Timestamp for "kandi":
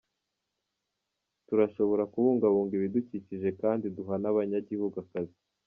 3.61-3.85